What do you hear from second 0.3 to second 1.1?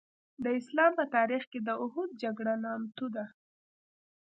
د اسلام په